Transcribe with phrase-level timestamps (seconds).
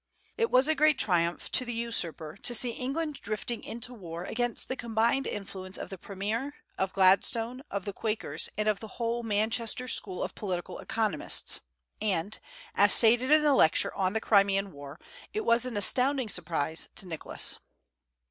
[0.35, 4.67] It was a great triumph to the usurper to see England drifting into war against
[4.67, 9.21] the combined influence of the premier, of Gladstone, of the Quakers, and of the whole
[9.21, 11.61] Manchester school of political economists;
[12.01, 12.39] and,
[12.73, 14.99] as stated in the Lecture on the Crimean war,
[15.35, 17.59] it was an astounding surprise to Nicholas.